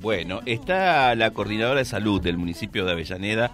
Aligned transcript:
Bueno, 0.00 0.40
está 0.46 1.14
la 1.14 1.32
coordinadora 1.32 1.80
de 1.80 1.84
salud 1.84 2.22
del 2.22 2.38
municipio 2.38 2.86
de 2.86 2.92
Avellaneda 2.92 3.50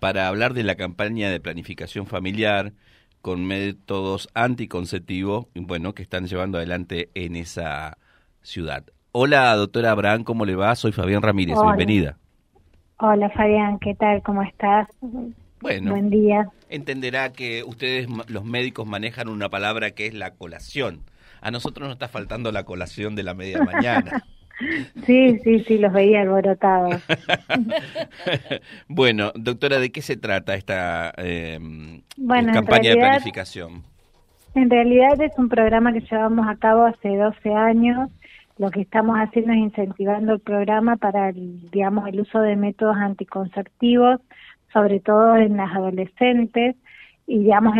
para 0.00 0.26
hablar 0.26 0.52
de 0.52 0.64
la 0.64 0.74
campaña 0.74 1.30
de 1.30 1.38
planificación 1.38 2.06
familiar 2.06 2.72
con 3.22 3.44
métodos 3.44 4.28
anticonceptivos, 4.34 5.46
bueno, 5.54 5.94
que 5.94 6.02
están 6.02 6.26
llevando 6.26 6.58
adelante 6.58 7.10
en 7.14 7.36
esa 7.36 7.96
ciudad. 8.42 8.84
Hola, 9.12 9.54
doctora 9.54 9.92
Abraham, 9.92 10.24
¿cómo 10.24 10.44
le 10.44 10.56
va? 10.56 10.74
Soy 10.74 10.90
Fabián 10.90 11.22
Ramírez, 11.22 11.56
bienvenida. 11.62 12.18
Hola, 12.98 13.30
Fabián, 13.30 13.78
¿qué 13.78 13.94
tal? 13.94 14.20
¿Cómo 14.24 14.42
estás? 14.42 14.88
Bueno, 15.60 15.92
buen 15.92 16.10
día. 16.10 16.48
Entenderá 16.70 17.32
que 17.32 17.62
ustedes, 17.62 18.08
los 18.26 18.44
médicos, 18.44 18.84
manejan 18.84 19.28
una 19.28 19.48
palabra 19.48 19.92
que 19.92 20.08
es 20.08 20.14
la 20.14 20.32
colación. 20.32 21.04
A 21.40 21.52
nosotros 21.52 21.86
nos 21.86 21.94
está 21.94 22.08
faltando 22.08 22.50
la 22.50 22.64
colación 22.64 23.14
de 23.14 23.22
la 23.22 23.34
media 23.34 23.62
mañana. 23.62 24.24
Sí, 25.06 25.38
sí, 25.40 25.64
sí, 25.64 25.78
los 25.78 25.92
veía 25.92 26.22
alborotados. 26.22 27.02
bueno, 28.88 29.32
doctora, 29.34 29.78
¿de 29.78 29.90
qué 29.92 30.02
se 30.02 30.16
trata 30.16 30.54
esta 30.54 31.12
eh, 31.16 31.58
campaña 32.52 32.90
de 32.90 32.96
planificación? 32.96 33.82
En 34.54 34.70
realidad 34.70 35.20
es 35.20 35.32
un 35.36 35.48
programa 35.48 35.92
que 35.92 36.00
llevamos 36.00 36.46
a 36.48 36.56
cabo 36.56 36.84
hace 36.84 37.16
12 37.16 37.52
años. 37.52 38.10
Lo 38.56 38.70
que 38.70 38.82
estamos 38.82 39.16
haciendo 39.16 39.52
es 39.52 39.58
incentivando 39.58 40.34
el 40.34 40.40
programa 40.40 40.96
para, 40.96 41.30
el, 41.30 41.70
digamos, 41.70 42.06
el 42.08 42.20
uso 42.20 42.38
de 42.40 42.54
métodos 42.54 42.96
anticonceptivos, 42.96 44.20
sobre 44.72 45.00
todo 45.00 45.36
en 45.36 45.56
las 45.56 45.74
adolescentes 45.74 46.76
y, 47.26 47.40
digamos, 47.40 47.74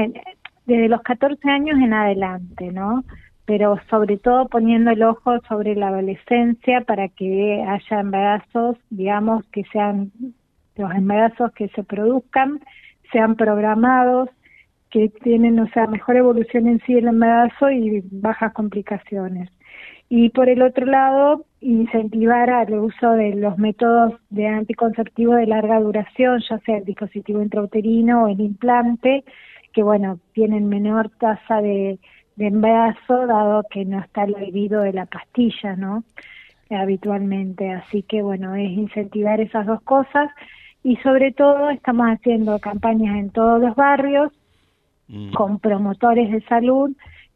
desde 0.66 0.88
los 0.88 1.00
14 1.02 1.48
años 1.48 1.78
en 1.80 1.92
adelante, 1.92 2.72
¿no? 2.72 3.04
Pero 3.46 3.78
sobre 3.90 4.16
todo 4.16 4.48
poniendo 4.48 4.90
el 4.90 5.02
ojo 5.02 5.38
sobre 5.48 5.74
la 5.74 5.88
adolescencia 5.88 6.80
para 6.82 7.08
que 7.08 7.62
haya 7.62 8.00
embarazos, 8.00 8.76
digamos, 8.90 9.44
que 9.52 9.64
sean 9.72 10.12
los 10.76 10.90
embarazos 10.92 11.52
que 11.52 11.68
se 11.68 11.84
produzcan, 11.84 12.60
sean 13.12 13.36
programados, 13.36 14.30
que 14.90 15.08
tienen, 15.08 15.58
o 15.58 15.68
sea, 15.68 15.86
mejor 15.86 16.16
evolución 16.16 16.68
en 16.68 16.80
sí 16.86 16.94
el 16.94 17.08
embarazo 17.08 17.70
y 17.70 18.02
bajas 18.10 18.52
complicaciones. 18.52 19.50
Y 20.08 20.30
por 20.30 20.48
el 20.48 20.62
otro 20.62 20.86
lado, 20.86 21.44
incentivar 21.60 22.50
al 22.50 22.74
uso 22.74 23.12
de 23.12 23.34
los 23.34 23.58
métodos 23.58 24.14
de 24.30 24.46
anticonceptivo 24.46 25.34
de 25.34 25.46
larga 25.46 25.80
duración, 25.80 26.40
ya 26.48 26.58
sea 26.60 26.78
el 26.78 26.84
dispositivo 26.84 27.42
intrauterino 27.42 28.24
o 28.24 28.28
el 28.28 28.40
implante, 28.40 29.24
que 29.72 29.82
bueno, 29.82 30.20
tienen 30.32 30.68
menor 30.68 31.10
tasa 31.18 31.60
de 31.60 31.98
de 32.36 32.48
embarazo, 32.48 33.26
dado 33.26 33.64
que 33.70 33.84
no 33.84 34.00
está 34.00 34.24
el 34.24 34.34
olvido 34.34 34.82
de 34.82 34.92
la 34.92 35.06
pastilla, 35.06 35.76
¿no? 35.76 36.04
habitualmente. 36.70 37.70
Así 37.70 38.02
que 38.02 38.22
bueno, 38.22 38.54
es 38.54 38.70
incentivar 38.70 39.40
esas 39.40 39.66
dos 39.66 39.82
cosas 39.82 40.30
y 40.82 40.96
sobre 40.96 41.32
todo 41.32 41.70
estamos 41.70 42.06
haciendo 42.06 42.58
campañas 42.58 43.16
en 43.16 43.30
todos 43.30 43.60
los 43.60 43.74
barrios 43.74 44.32
mm. 45.08 45.32
con 45.32 45.58
promotores 45.58 46.30
de 46.30 46.42
salud 46.42 46.90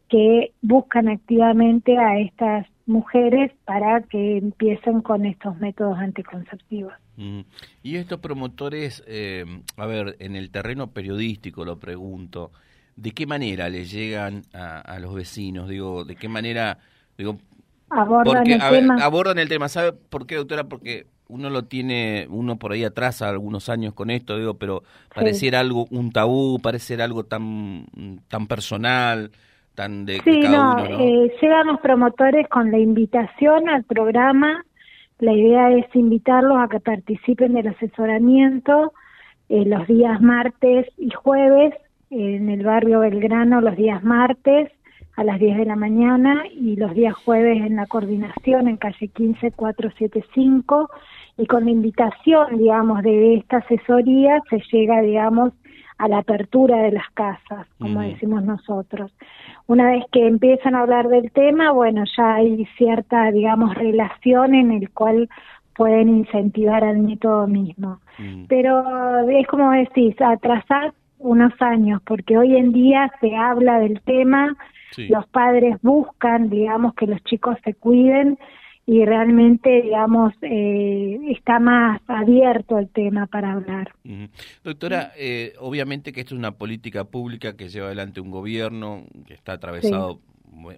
que 0.09 0.53
buscan 0.63 1.09
activamente 1.09 1.99
a 1.99 2.19
estas 2.19 2.67
mujeres 2.87 3.53
para 3.67 4.03
que 4.03 4.39
empiecen 4.39 5.03
con 5.03 5.27
estos 5.27 5.59
métodos 5.59 5.99
anticonceptivos. 5.99 6.95
Mm. 7.17 7.41
Y 7.83 7.97
estos 7.97 8.19
promotores, 8.21 9.05
eh, 9.07 9.45
a 9.77 9.87
ver, 9.87 10.17
en 10.21 10.37
el 10.37 10.51
terreno 10.51 10.91
periodístico 10.93 11.65
lo 11.65 11.79
pregunto, 11.79 12.53
¿de 12.99 13.13
qué 13.13 13.27
manera 13.27 13.69
le 13.69 13.85
llegan 13.85 14.43
a, 14.53 14.99
los 14.99 15.15
vecinos? 15.15 15.69
Digo, 15.69 16.05
¿de 16.05 16.17
qué 16.17 16.29
manera 16.29 16.79
digo 17.17 17.39
abordan 17.91 18.47
el 18.47 18.61
tema? 18.61 18.97
abordan 19.01 19.39
el 19.39 19.49
tema, 19.49 19.69
¿sabe 19.69 19.93
por 19.93 20.27
qué, 20.27 20.35
doctora? 20.35 20.65
Porque 20.65 21.07
uno 21.29 21.49
lo 21.49 21.65
tiene, 21.65 22.27
uno 22.29 22.57
por 22.57 22.73
ahí 22.73 22.85
atrás 22.85 23.23
algunos 23.23 23.69
años 23.69 23.95
con 23.95 24.11
esto, 24.11 24.37
digo, 24.37 24.55
pero 24.55 24.83
pareciera 25.15 25.61
algo 25.61 25.87
un 25.91 26.11
tabú, 26.11 26.59
pareciera 26.61 27.05
algo 27.05 27.25
tan 27.25 27.87
tan 28.29 28.49
personal, 28.49 29.31
tan 29.77 30.05
de, 30.05 30.21
sí, 30.25 30.41
cada 30.43 30.57
no, 30.57 30.83
uno, 30.83 31.05
Eh, 31.05 31.33
llegan 31.41 31.69
los 31.69 31.81
promotores 31.81 32.49
con 32.49 32.73
la 32.73 32.79
invitación 32.79 33.69
al 33.69 33.85
programa. 33.85 34.65
La 35.21 35.33
idea 35.33 35.71
es 35.71 35.87
invitarlos 35.95 36.59
a 36.59 36.69
que 36.69 36.81
participen 36.81 37.55
del 37.55 37.69
asesoramiento 37.69 38.93
eh, 39.49 39.65
los 39.67 39.87
días 39.87 40.21
martes 40.21 40.87
y 40.97 41.11
jueves 41.11 41.75
en 42.11 42.49
el 42.49 42.65
barrio 42.65 43.01
Belgrano 43.01 43.61
los 43.61 43.77
días 43.77 44.03
martes 44.03 44.71
a 45.17 45.25
las 45.25 45.39
10 45.39 45.59
de 45.59 45.65
la 45.65 45.77
mañana 45.77 46.45
y 46.49 46.77
los 46.77 46.95
días 46.95 47.15
jueves 47.15 47.59
en 47.59 47.77
la 47.77 47.87
coordinación 47.87 48.69
en 48.69 48.77
calle 48.77 49.09
15475 49.09 50.89
y 51.37 51.47
con 51.47 51.65
la 51.65 51.73
invitación, 51.73 52.57
digamos, 52.57 53.03
de 53.03 53.35
esta 53.35 53.59
asesoría 53.59 54.41
se 54.49 54.63
llega, 54.73 55.01
digamos, 55.01 55.53
a 55.99 56.07
la 56.09 56.19
apertura 56.19 56.79
de 56.83 56.93
las 56.93 57.11
casas, 57.11 57.67
como 57.79 58.01
decimos 58.01 58.45
nosotros. 58.45 59.13
Una 59.67 59.91
vez 59.91 60.05
que 60.13 60.27
empiezan 60.27 60.77
a 60.77 60.83
hablar 60.83 61.09
del 61.09 61.33
tema, 61.33 61.73
bueno, 61.73 62.05
ya 62.17 62.37
hay 62.37 62.65
cierta, 62.77 63.33
digamos, 63.33 63.75
relación 63.75 64.55
en 64.55 64.71
el 64.71 64.91
cual 64.91 65.29
pueden 65.77 66.09
incentivar 66.09 66.85
al 66.85 66.99
método 66.99 67.49
mismo. 67.49 67.99
Pero 68.49 69.29
es 69.29 69.47
como 69.49 69.73
decís, 69.73 70.15
atrasar 70.21 70.93
unos 71.19 71.53
años, 71.61 72.01
porque 72.05 72.39
hoy 72.39 72.57
en 72.57 72.73
día 72.73 73.11
se 73.21 73.35
habla 73.37 73.79
del 73.81 74.01
tema, 74.03 74.57
los 74.97 75.27
padres 75.29 75.77
buscan, 75.83 76.49
digamos, 76.51 76.95
que 76.95 77.07
los 77.07 77.23
chicos 77.25 77.57
se 77.65 77.75
cuiden 77.75 78.39
y 78.87 79.05
realmente, 79.05 79.83
digamos, 79.83 80.33
eh, 80.41 81.19
está 81.29 81.61
más 81.61 82.01
abierto 82.09 82.79
el 82.79 82.89
tema 82.89 83.27
para 83.27 83.53
hablar. 83.53 83.93
Doctora, 84.65 85.13
eh, 85.17 85.53
obviamente 85.61 86.13
que 86.13 86.21
esto 86.21 86.35
es 86.35 86.39
una 86.39 86.53
política 86.53 87.05
pública 87.05 87.55
que 87.55 87.69
lleva 87.69 87.89
adelante 87.89 88.21
un 88.21 88.31
gobierno, 88.31 89.05
que 89.27 89.35
está 89.35 89.53
atravesado 89.53 90.21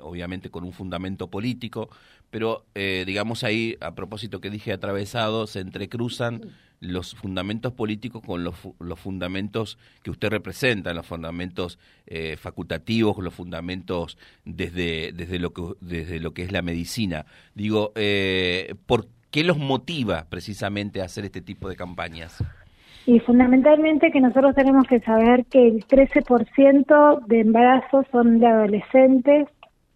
obviamente 0.01 0.51
con 0.51 0.65
un 0.65 0.73
fundamento 0.73 1.29
político, 1.29 1.89
pero 2.31 2.65
eh, 2.75 3.05
digamos 3.07 3.45
ahí, 3.45 3.77
a 3.81 3.95
propósito 3.95 4.41
que 4.41 4.51
dije 4.51 4.73
atravesado, 4.73 5.47
se 5.47 5.61
entrecruzan 5.61 6.43
los 6.81 7.15
fundamentos 7.15 7.73
políticos 7.73 8.23
con 8.25 8.43
los, 8.43 8.55
los 8.81 8.99
fundamentos 8.99 9.79
que 10.03 10.11
usted 10.11 10.31
representa, 10.31 10.95
los 10.95 11.07
fundamentos 11.07 11.79
eh, 12.07 12.37
facultativos, 12.37 13.19
los 13.19 13.35
fundamentos 13.35 14.19
desde, 14.45 15.13
desde, 15.13 15.39
lo 15.39 15.53
que, 15.53 15.63
desde 15.81 16.21
lo 16.21 16.33
que 16.33 16.43
es 16.43 16.53
la 16.53 16.63
medicina. 16.63 17.27
Digo, 17.55 17.93
eh, 17.95 18.75
¿por 18.87 19.07
qué 19.31 19.45
los 19.45 19.59
motiva 19.59 20.27
precisamente 20.29 21.03
a 21.03 21.05
hacer 21.05 21.27
este 21.27 21.43
tipo 21.43 21.69
de 21.69 21.77
campañas? 21.77 22.43
Y 23.07 23.19
fundamentalmente 23.21 24.11
que 24.11 24.21
nosotros 24.21 24.55
tenemos 24.55 24.87
que 24.87 25.01
saber 25.01 25.45
que 25.47 25.67
el 25.67 25.87
13% 25.87 27.27
de 27.27 27.41
embarazos 27.41 28.07
son 28.11 28.39
de 28.39 28.47
adolescentes 28.47 29.49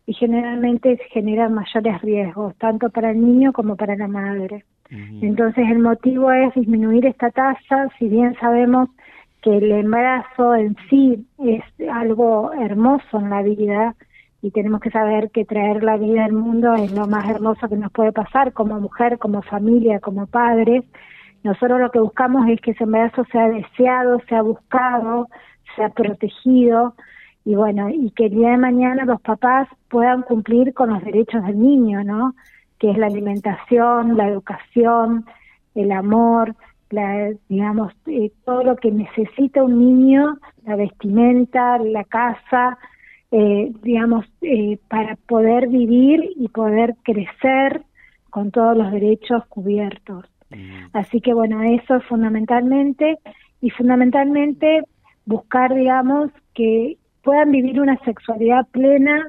y 0.07 0.13
generalmente 0.15 0.99
generan 1.11 1.55
mayores 1.55 2.01
riesgos, 2.03 2.55
tanto 2.57 2.91
para 2.91 3.11
el 3.11 3.21
niño 3.21 3.53
como 3.53 3.77
para 3.77 3.97
la 3.97 4.09
madre. 4.09 4.65
Entonces 4.91 5.69
el 5.71 5.79
motivo 5.79 6.31
es 6.31 6.55
disminuir 6.55 7.07
esta 7.07 7.31
tasa, 7.31 7.89
si 7.99 8.09
bien 8.09 8.37
sabemos 8.39 8.89
que 9.43 9.57
el 9.57 9.73
embarazo 9.73 10.55
en 10.55 10.77
sí 10.89 11.27
es 11.39 11.63
algo 11.91 12.53
hermoso 12.53 13.19
en 13.19 13.31
la 13.31 13.43
vida 13.43 13.95
y 14.41 14.51
tenemos 14.51 14.81
que 14.81 14.91
saber 14.91 15.31
que 15.31 15.45
traer 15.45 15.83
la 15.83 15.97
vida 15.97 16.25
al 16.25 16.33
mundo 16.33 16.75
es 16.75 16.93
lo 16.93 17.07
más 17.07 17.29
hermoso 17.29 17.69
que 17.69 17.77
nos 17.77 17.91
puede 17.93 18.13
pasar 18.13 18.53
como 18.53 18.79
mujer, 18.79 19.19
como 19.19 19.43
familia, 19.43 20.01
como 20.01 20.27
padres. 20.27 20.85
Nosotros 21.43 21.81
lo 21.81 21.91
que 21.91 21.99
buscamos 21.99 22.49
es 22.49 22.61
que 22.61 22.73
ese 22.73 22.85
embarazo 22.85 23.25
sea 23.33 23.49
deseado, 23.49 24.21
sea 24.29 24.43
buscado, 24.43 25.29
sea 25.77 25.89
protegido 25.89 26.95
y 27.45 27.55
bueno, 27.55 27.91
y 27.91 28.11
que 28.13 28.27
el 28.27 28.33
día 28.33 28.51
de 28.51 28.57
mañana 28.57 29.05
los 29.05 29.21
papás 29.21 29.69
puedan 29.89 30.23
cumplir 30.23 30.73
con 30.73 30.91
los 30.91 31.05
derechos 31.05 31.45
del 31.45 31.61
niño, 31.61 32.03
¿no? 32.05 32.35
Que 32.79 32.91
es 32.91 32.99
la 32.99 33.07
alimentación, 33.07 34.17
la 34.17 34.29
educación, 34.29 35.25
el 35.75 35.93
amor, 35.93 36.55
la, 36.91 37.31
digamos, 37.49 37.93
eh, 38.07 38.31
todo 38.45 38.63
lo 38.63 38.77
que 38.77 38.91
necesita 38.91 39.63
un 39.63 39.79
niño, 39.79 40.39
la 40.65 40.77
vestimenta, 40.77 41.79
la 41.79 42.05
casa, 42.05 42.79
eh, 43.31 43.73
digamos, 43.83 44.27
eh, 44.43 44.79
para 44.89 45.17
poder 45.27 45.69
vivir 45.69 46.31
y 46.37 46.49
poder 46.49 46.95
crecer 47.03 47.83
con 48.31 48.51
todos 48.51 48.77
los 48.77 48.93
derechos 48.93 49.45
cubiertos. 49.47 50.25
Mm. 50.51 50.87
Así 50.93 51.21
que 51.21 51.35
bueno, 51.35 51.63
eso 51.63 51.97
es 51.97 52.05
fundamentalmente 52.05 53.19
y 53.61 53.71
fundamentalmente 53.71 54.83
buscar, 55.27 55.75
digamos, 55.75 56.31
que 56.55 56.97
puedan 57.23 57.51
vivir 57.51 57.81
una 57.81 57.97
sexualidad 58.05 58.67
plena, 58.69 59.29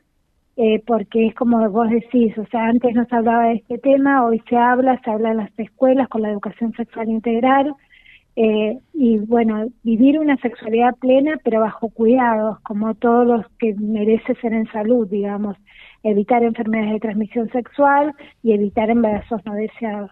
eh, 0.57 0.81
porque 0.85 1.27
es 1.27 1.35
como 1.35 1.69
vos 1.69 1.89
decís, 1.89 2.37
o 2.37 2.45
sea, 2.47 2.67
antes 2.67 2.93
no 2.95 3.05
se 3.05 3.15
hablaba 3.15 3.47
de 3.47 3.55
este 3.55 3.77
tema, 3.77 4.25
hoy 4.25 4.41
se 4.49 4.55
habla, 4.55 4.99
se 5.03 5.11
habla 5.11 5.31
en 5.31 5.37
las 5.37 5.59
escuelas 5.59 6.07
con 6.07 6.21
la 6.21 6.31
educación 6.31 6.73
sexual 6.73 7.09
integral, 7.09 7.75
eh, 8.37 8.79
y 8.93 9.17
bueno, 9.19 9.67
vivir 9.83 10.19
una 10.19 10.35
sexualidad 10.37 10.95
plena, 10.95 11.39
pero 11.43 11.61
bajo 11.61 11.89
cuidados, 11.89 12.59
como 12.61 12.93
todos 12.95 13.25
los 13.25 13.45
que 13.59 13.73
merece 13.75 14.35
ser 14.35 14.53
en 14.53 14.69
salud, 14.71 15.07
digamos. 15.07 15.57
evitar 16.03 16.43
enfermedades 16.43 16.93
de 16.93 16.99
transmisión 16.99 17.49
sexual 17.51 18.13
y 18.43 18.51
evitar 18.51 18.91
embarazos 18.91 19.41
no 19.43 19.55
deseados. 19.55 20.11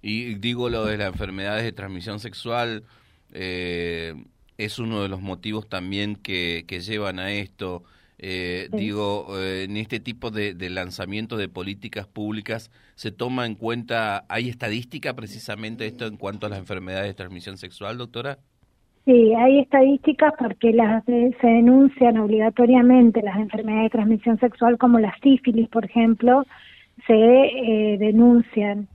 Y 0.00 0.34
digo 0.36 0.68
lo 0.68 0.84
de 0.84 0.96
las 0.96 1.08
enfermedades 1.08 1.64
de 1.64 1.72
transmisión 1.72 2.20
sexual, 2.20 2.84
eh, 3.32 4.14
es 4.58 4.78
uno 4.78 5.02
de 5.02 5.08
los 5.08 5.20
motivos 5.20 5.68
también 5.68 6.14
que, 6.14 6.64
que 6.68 6.80
llevan 6.80 7.18
a 7.18 7.32
esto. 7.32 7.82
Eh, 8.18 8.68
digo, 8.72 9.36
eh, 9.38 9.64
en 9.64 9.76
este 9.76 9.98
tipo 9.98 10.30
de, 10.30 10.54
de, 10.54 10.70
lanzamiento 10.70 11.36
de 11.36 11.48
políticas 11.48 12.06
públicas, 12.06 12.70
¿se 12.94 13.10
toma 13.10 13.46
en 13.46 13.56
cuenta, 13.56 14.24
hay 14.28 14.48
estadística 14.48 15.14
precisamente 15.14 15.86
esto 15.86 16.06
en 16.06 16.16
cuanto 16.16 16.46
a 16.46 16.50
las 16.50 16.60
enfermedades 16.60 17.08
de 17.08 17.14
transmisión 17.14 17.58
sexual, 17.58 17.98
doctora? 17.98 18.38
Sí, 19.04 19.34
hay 19.34 19.58
estadísticas 19.58 20.32
porque 20.38 20.72
las 20.72 21.04
se 21.04 21.46
denuncian 21.46 22.18
obligatoriamente 22.18 23.20
las 23.20 23.36
enfermedades 23.36 23.86
de 23.86 23.98
transmisión 23.98 24.38
sexual 24.38 24.78
como 24.78 25.00
la 25.00 25.12
sífilis, 25.20 25.68
por 25.68 25.84
ejemplo, 25.84 26.44
se 27.08 27.14
eh, 27.14 27.98
denuncian 27.98 28.86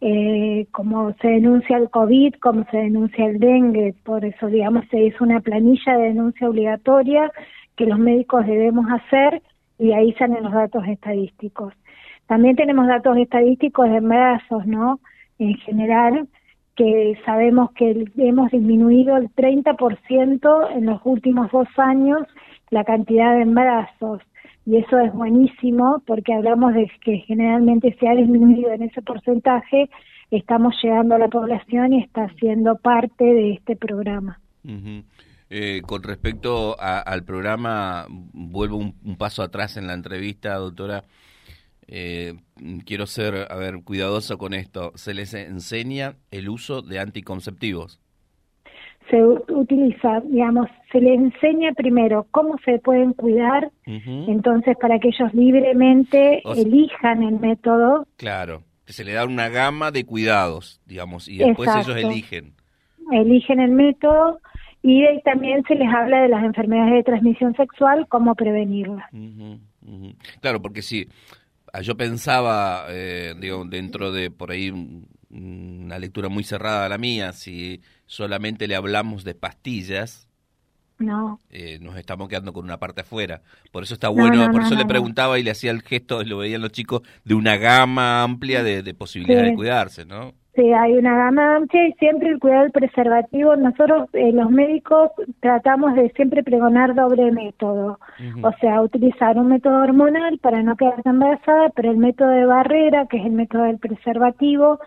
eh, 0.00 0.66
como 0.72 1.14
se 1.22 1.28
denuncia 1.28 1.76
el 1.76 1.90
COVID, 1.90 2.34
como 2.42 2.64
se 2.72 2.76
denuncia 2.76 3.24
el 3.24 3.38
dengue, 3.38 3.94
por 4.02 4.24
eso 4.24 4.48
digamos 4.48 4.84
se 4.90 5.00
hizo 5.00 5.22
una 5.22 5.40
planilla 5.40 5.96
de 5.96 6.08
denuncia 6.08 6.48
obligatoria 6.48 7.30
que 7.76 7.86
los 7.86 7.98
médicos 7.98 8.46
debemos 8.46 8.86
hacer 8.90 9.42
y 9.78 9.92
ahí 9.92 10.12
salen 10.14 10.44
los 10.44 10.52
datos 10.52 10.86
estadísticos. 10.86 11.74
También 12.26 12.56
tenemos 12.56 12.86
datos 12.86 13.16
estadísticos 13.16 13.90
de 13.90 13.96
embarazos, 13.96 14.66
¿no? 14.66 15.00
En 15.38 15.54
general, 15.54 16.28
que 16.76 17.18
sabemos 17.26 17.72
que 17.72 18.06
hemos 18.16 18.50
disminuido 18.50 19.16
el 19.16 19.28
30% 19.30 20.76
en 20.76 20.86
los 20.86 21.00
últimos 21.04 21.50
dos 21.50 21.68
años 21.76 22.26
la 22.70 22.84
cantidad 22.84 23.34
de 23.34 23.42
embarazos. 23.42 24.22
Y 24.64 24.76
eso 24.76 24.98
es 24.98 25.12
buenísimo 25.12 26.02
porque 26.06 26.32
hablamos 26.32 26.72
de 26.74 26.90
que 27.04 27.18
generalmente 27.18 27.94
se 27.98 28.08
ha 28.08 28.14
disminuido 28.14 28.72
en 28.72 28.82
ese 28.82 29.02
porcentaje, 29.02 29.90
estamos 30.30 30.74
llegando 30.82 31.16
a 31.16 31.18
la 31.18 31.28
población 31.28 31.92
y 31.92 32.02
está 32.02 32.28
siendo 32.38 32.76
parte 32.76 33.24
de 33.24 33.52
este 33.52 33.76
programa. 33.76 34.38
Eh, 35.54 35.82
con 35.84 36.02
respecto 36.02 36.76
al 36.80 37.24
programa, 37.24 38.06
vuelvo 38.08 38.78
un, 38.78 39.16
paso 39.18 39.42
atrás 39.42 39.76
en 39.76 39.86
la 39.86 39.92
entrevista, 39.92 40.54
doctora. 40.54 41.04
Eh, 41.86 42.36
quiero 42.86 43.06
ser, 43.06 43.48
a 43.50 43.56
ver, 43.56 43.82
cuidadoso 43.84 44.38
con 44.38 44.54
esto. 44.54 44.92
¿Se 44.94 45.12
les 45.12 45.34
enseña 45.34 46.14
el 46.30 46.48
uso 46.48 46.80
de 46.80 47.00
anticonceptivos? 47.00 48.00
Se 49.10 49.22
utiliza, 49.22 50.20
digamos, 50.24 50.68
se 50.90 51.02
les 51.02 51.18
enseña 51.18 51.72
primero 51.74 52.26
cómo 52.30 52.56
se 52.64 52.78
pueden 52.78 53.12
cuidar, 53.12 53.70
entonces 53.84 54.74
para 54.80 54.98
que 55.00 55.08
ellos 55.08 55.34
libremente 55.34 56.42
elijan 56.56 57.24
el 57.24 57.38
método. 57.40 58.06
Claro, 58.16 58.62
se 58.86 59.04
le 59.04 59.12
da 59.12 59.26
una 59.26 59.50
gama 59.50 59.90
de 59.90 60.06
cuidados, 60.06 60.80
digamos, 60.86 61.28
y 61.28 61.38
después 61.38 61.68
ellos 61.76 61.94
eligen. 61.94 62.54
Eligen 63.10 63.60
el 63.60 63.72
método 63.72 64.40
y 64.82 65.04
también 65.22 65.62
se 65.68 65.74
les 65.74 65.88
habla 65.88 66.22
de 66.22 66.28
las 66.28 66.42
enfermedades 66.44 66.94
de 66.94 67.02
transmisión 67.04 67.54
sexual, 67.54 68.06
cómo 68.08 68.34
prevenirlas. 68.34 69.08
Claro, 70.40 70.60
porque 70.60 70.82
si 70.82 71.08
Ah, 71.72 71.80
yo 71.80 71.96
pensaba, 71.96 72.84
eh, 72.90 73.34
digo, 73.38 73.64
dentro 73.64 74.12
de 74.12 74.30
por 74.30 74.50
ahí 74.50 74.70
una 75.30 75.98
lectura 75.98 76.28
muy 76.28 76.44
cerrada 76.44 76.84
a 76.84 76.88
la 76.90 76.98
mía, 76.98 77.32
si 77.32 77.80
solamente 78.04 78.68
le 78.68 78.76
hablamos 78.76 79.24
de 79.24 79.34
pastillas, 79.34 80.28
no. 80.98 81.40
Eh, 81.50 81.78
nos 81.80 81.96
estamos 81.96 82.28
quedando 82.28 82.52
con 82.52 82.64
una 82.64 82.78
parte 82.78 83.00
afuera. 83.00 83.42
Por 83.72 83.82
eso 83.82 83.94
está 83.94 84.08
bueno, 84.08 84.48
por 84.52 84.62
eso 84.62 84.76
le 84.76 84.84
preguntaba 84.84 85.38
y 85.38 85.42
le 85.42 85.50
hacía 85.50 85.72
el 85.72 85.82
gesto, 85.82 86.22
lo 86.22 86.38
veían 86.38 86.60
los 86.60 86.70
chicos, 86.70 87.02
de 87.24 87.34
una 87.34 87.56
gama 87.56 88.22
amplia 88.22 88.62
de, 88.62 88.94
posibilidades 88.94 89.50
de 89.50 89.56
cuidarse, 89.56 90.04
¿no? 90.04 90.34
Sí, 90.54 90.70
hay 90.70 90.98
una 90.98 91.16
gama 91.16 91.56
amplia 91.56 91.88
y 91.88 91.92
siempre 91.94 92.28
el 92.28 92.38
cuidado 92.38 92.64
del 92.64 92.72
preservativo. 92.72 93.56
Nosotros, 93.56 94.10
eh, 94.12 94.32
los 94.32 94.50
médicos, 94.50 95.10
tratamos 95.40 95.94
de 95.94 96.10
siempre 96.10 96.42
pregonar 96.42 96.94
doble 96.94 97.32
método. 97.32 97.98
O 98.42 98.52
sea, 98.60 98.82
utilizar 98.82 99.38
un 99.38 99.48
método 99.48 99.82
hormonal 99.82 100.38
para 100.38 100.62
no 100.62 100.76
quedarse 100.76 101.08
embarazada, 101.08 101.70
pero 101.70 101.90
el 101.90 101.96
método 101.96 102.28
de 102.28 102.44
barrera, 102.44 103.06
que 103.06 103.16
es 103.16 103.24
el 103.24 103.32
método 103.32 103.62
del 103.62 103.78
preservativo, 103.78 104.78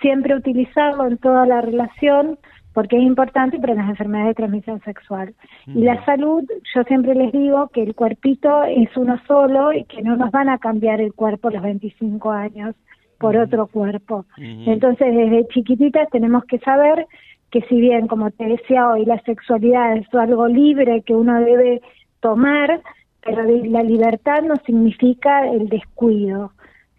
siempre 0.00 0.34
utilizarlo 0.34 1.06
en 1.06 1.18
toda 1.18 1.44
la 1.44 1.60
relación 1.60 2.38
porque 2.72 2.96
es 2.96 3.02
importante 3.02 3.58
para 3.58 3.74
las 3.74 3.90
enfermedades 3.90 4.30
de 4.30 4.34
transmisión 4.34 4.80
sexual. 4.82 5.34
Y 5.66 5.82
la 5.82 6.02
salud, 6.04 6.44
yo 6.74 6.82
siempre 6.84 7.14
les 7.14 7.32
digo 7.32 7.68
que 7.68 7.82
el 7.82 7.94
cuerpito 7.94 8.62
es 8.64 8.96
uno 8.96 9.20
solo 9.26 9.72
y 9.72 9.84
que 9.84 10.02
no 10.02 10.16
nos 10.16 10.30
van 10.30 10.48
a 10.48 10.58
cambiar 10.58 11.00
el 11.00 11.12
cuerpo 11.12 11.48
a 11.48 11.50
los 11.50 11.62
25 11.62 12.30
años 12.30 12.76
por 13.20 13.36
otro 13.36 13.66
cuerpo. 13.66 14.24
Entonces, 14.38 15.14
desde 15.14 15.46
chiquititas 15.48 16.08
tenemos 16.10 16.42
que 16.46 16.58
saber 16.60 17.06
que 17.50 17.60
si 17.68 17.78
bien, 17.78 18.06
como 18.06 18.30
te 18.30 18.44
decía 18.44 18.88
hoy, 18.88 19.04
la 19.04 19.20
sexualidad 19.22 19.98
es 19.98 20.06
algo 20.14 20.48
libre 20.48 21.02
que 21.02 21.14
uno 21.14 21.38
debe 21.40 21.82
tomar, 22.20 22.80
pero 23.22 23.42
la 23.42 23.82
libertad 23.82 24.42
no 24.42 24.56
significa 24.64 25.46
el 25.46 25.68
descuido, 25.68 26.52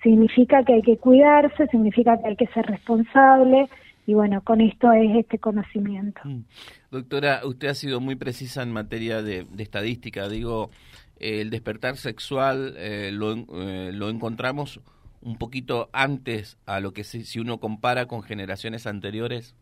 significa 0.03 0.63
que 0.63 0.73
hay 0.73 0.81
que 0.83 0.97
cuidarse, 0.97 1.65
significa 1.67 2.21
que 2.21 2.27
hay 2.27 2.35
que 2.35 2.47
ser 2.47 2.67
responsable, 2.67 3.67
y 4.05 4.13
bueno, 4.13 4.41
con 4.41 4.61
esto 4.61 4.91
es 4.91 5.15
este 5.17 5.39
conocimiento. 5.39 6.21
Mm. 6.23 6.43
Doctora, 6.91 7.41
usted 7.45 7.69
ha 7.69 7.75
sido 7.75 7.99
muy 7.99 8.15
precisa 8.15 8.61
en 8.61 8.71
materia 8.71 9.23
de, 9.23 9.47
estadística, 9.57 10.29
digo, 10.29 10.69
el 11.19 11.49
despertar 11.49 11.97
sexual 11.97 12.75
eh, 12.77 13.09
lo, 13.11 13.33
eh, 13.33 13.91
lo 13.91 14.09
encontramos 14.09 14.81
un 15.21 15.37
poquito 15.37 15.89
antes 15.93 16.57
a 16.65 16.79
lo 16.79 16.93
que 16.93 17.03
si, 17.03 17.39
uno 17.39 17.59
compara 17.59 18.07
con 18.07 18.23
generaciones 18.23 18.87
anteriores? 18.87 19.55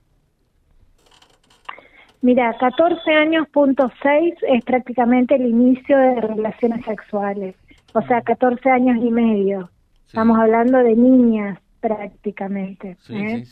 Mira, 2.22 2.56
14 2.60 3.12
años 3.12 3.48
punto 3.50 3.90
6 4.02 4.36
es 4.50 4.66
prácticamente 4.66 5.36
el 5.36 5.48
inicio 5.48 5.98
de 5.98 6.22
relaciones 6.22 6.84
sexuales, 6.86 7.56
o 7.94 8.02
sea, 8.02 8.22
14 8.22 8.70
años 8.70 8.98
y 9.02 9.10
medio. 9.10 9.70
Estamos 10.06 10.38
hablando 10.38 10.80
de 10.80 10.96
niñas 10.96 11.60
prácticamente. 11.80 12.98
¿eh? 13.10 13.44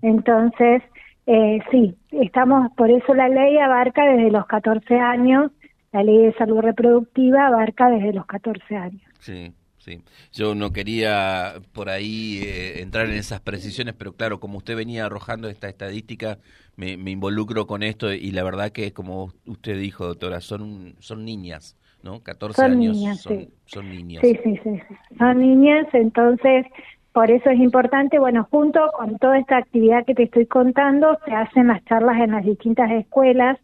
Entonces, 0.00 0.82
eh, 1.26 1.58
sí, 1.70 1.94
estamos, 2.12 2.70
por 2.76 2.90
eso 2.90 3.14
la 3.14 3.28
ley 3.28 3.58
abarca 3.58 4.04
desde 4.06 4.30
los 4.30 4.46
14 4.46 4.98
años, 4.98 5.50
la 5.92 6.02
ley 6.02 6.18
de 6.18 6.32
salud 6.34 6.60
reproductiva 6.60 7.46
abarca 7.46 7.90
desde 7.90 8.12
los 8.12 8.26
14 8.26 8.76
años. 8.76 9.02
Sí. 9.18 9.52
Sí, 9.84 10.00
yo 10.32 10.54
no 10.54 10.72
quería 10.72 11.56
por 11.74 11.90
ahí 11.90 12.40
eh, 12.42 12.80
entrar 12.80 13.04
en 13.04 13.16
esas 13.16 13.40
precisiones, 13.40 13.94
pero 13.94 14.14
claro, 14.14 14.40
como 14.40 14.56
usted 14.56 14.74
venía 14.76 15.04
arrojando 15.04 15.50
esta 15.50 15.68
estadística, 15.68 16.38
me, 16.76 16.92
involucro 16.92 17.66
con 17.66 17.82
esto 17.82 18.10
y 18.10 18.30
la 18.30 18.44
verdad 18.44 18.70
que, 18.72 18.94
como 18.94 19.34
usted 19.44 19.78
dijo, 19.78 20.06
doctora, 20.06 20.40
son 20.40 20.94
son 21.00 21.26
niñas, 21.26 21.76
¿no? 22.02 22.22
14 22.22 22.62
años 22.62 22.96
niñas, 22.96 23.20
son, 23.20 23.40
sí. 23.40 23.48
son 23.66 23.90
niñas. 23.90 24.22
Sí, 24.22 24.40
sí, 24.42 24.58
sí, 24.64 24.80
son 25.18 25.38
niñas, 25.38 25.86
entonces 25.92 26.64
por 27.12 27.30
eso 27.30 27.50
es 27.50 27.60
importante, 27.60 28.18
bueno, 28.18 28.48
junto 28.50 28.80
con 28.96 29.18
toda 29.18 29.38
esta 29.38 29.58
actividad 29.58 30.06
que 30.06 30.14
te 30.14 30.22
estoy 30.22 30.46
contando, 30.46 31.18
se 31.26 31.32
hacen 31.32 31.66
las 31.66 31.84
charlas 31.84 32.22
en 32.22 32.30
las 32.30 32.44
distintas 32.46 32.90
escuelas, 32.90 33.58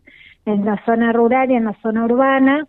en 0.45 0.67
la 0.67 0.85
zona 0.85 1.15
rural 1.15 1.50
y 1.50 1.55
en 1.55 1.65
la 1.65 1.81
zona 1.81 2.05
urbana, 2.05 2.69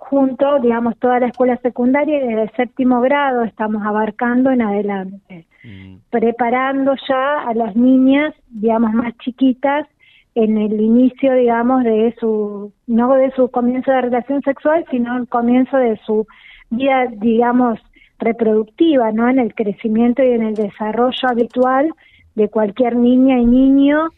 junto, 0.00 0.58
digamos, 0.60 0.96
toda 0.98 1.20
la 1.20 1.26
escuela 1.26 1.56
secundaria 1.58 2.16
y 2.16 2.26
desde 2.26 2.42
el 2.42 2.50
séptimo 2.52 3.00
grado 3.00 3.44
estamos 3.44 3.82
abarcando 3.84 4.50
en 4.50 4.62
adelante, 4.62 5.46
mm. 5.62 5.96
preparando 6.08 6.94
ya 7.08 7.42
a 7.42 7.54
las 7.54 7.76
niñas, 7.76 8.34
digamos, 8.48 8.92
más 8.92 9.16
chiquitas 9.18 9.86
en 10.34 10.56
el 10.56 10.80
inicio, 10.80 11.34
digamos, 11.34 11.84
de 11.84 12.14
su, 12.18 12.72
no 12.86 13.14
de 13.14 13.30
su 13.32 13.50
comienzo 13.50 13.92
de 13.92 14.00
relación 14.00 14.42
sexual, 14.42 14.84
sino 14.90 15.16
el 15.18 15.28
comienzo 15.28 15.76
de 15.76 15.96
su 16.06 16.26
vida, 16.70 17.06
digamos, 17.18 17.78
reproductiva, 18.18 19.12
¿no? 19.12 19.28
En 19.28 19.38
el 19.38 19.54
crecimiento 19.54 20.22
y 20.22 20.30
en 20.30 20.42
el 20.42 20.54
desarrollo 20.54 21.28
habitual 21.28 21.92
de 22.34 22.48
cualquier 22.48 22.96
niña 22.96 23.38
y 23.38 23.44
niño 23.44 24.08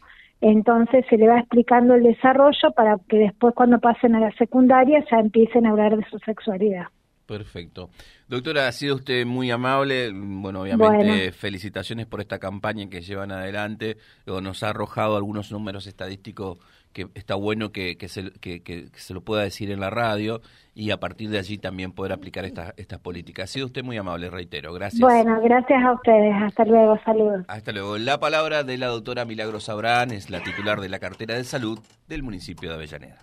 entonces 0.42 1.06
se 1.08 1.16
le 1.16 1.28
va 1.28 1.38
explicando 1.38 1.94
el 1.94 2.02
desarrollo 2.02 2.72
para 2.74 2.96
que 3.08 3.16
después 3.16 3.54
cuando 3.54 3.78
pasen 3.78 4.16
a 4.16 4.20
la 4.20 4.32
secundaria 4.32 5.02
ya 5.10 5.20
empiecen 5.20 5.66
a 5.66 5.70
hablar 5.70 5.96
de 5.96 6.04
su 6.10 6.18
sexualidad. 6.18 6.86
Perfecto. 7.32 7.88
Doctora, 8.28 8.68
ha 8.68 8.72
sido 8.72 8.96
usted 8.96 9.24
muy 9.24 9.50
amable. 9.50 10.10
Bueno, 10.12 10.60
obviamente 10.60 11.32
felicitaciones 11.32 12.06
por 12.06 12.20
esta 12.20 12.38
campaña 12.38 12.90
que 12.90 13.00
llevan 13.00 13.32
adelante. 13.32 13.96
Nos 14.26 14.62
ha 14.62 14.68
arrojado 14.68 15.16
algunos 15.16 15.50
números 15.50 15.86
estadísticos 15.86 16.58
que 16.92 17.08
está 17.14 17.34
bueno 17.36 17.72
que, 17.72 17.96
que, 17.96 18.08
se, 18.08 18.32
que, 18.32 18.88
se 18.94 19.14
lo 19.14 19.22
pueda 19.22 19.44
decir 19.44 19.70
en 19.70 19.80
la 19.80 19.88
radio 19.88 20.42
y 20.74 20.90
a 20.90 21.00
partir 21.00 21.30
de 21.30 21.38
allí 21.38 21.56
también 21.56 21.92
poder 21.92 22.12
aplicar 22.12 22.44
estas 22.44 22.74
estas 22.76 22.98
políticas. 22.98 23.44
Ha 23.44 23.52
sido 23.52 23.66
usted 23.66 23.82
muy 23.82 23.96
amable, 23.96 24.28
reitero. 24.28 24.74
Gracias. 24.74 25.00
Bueno, 25.00 25.40
gracias 25.40 25.82
a 25.82 25.92
ustedes. 25.94 26.34
Hasta 26.42 26.66
luego. 26.66 26.98
Saludos. 27.06 27.46
Hasta 27.48 27.72
luego. 27.72 27.96
La 27.96 28.20
palabra 28.20 28.62
de 28.62 28.76
la 28.76 28.88
doctora 28.88 29.24
Milagros 29.24 29.70
Abrán 29.70 30.10
es 30.10 30.28
la 30.28 30.42
titular 30.42 30.82
de 30.82 30.90
la 30.90 30.98
cartera 30.98 31.34
de 31.36 31.44
salud 31.44 31.78
del 32.08 32.22
municipio 32.22 32.68
de 32.68 32.74
Avellaneda. 32.74 33.22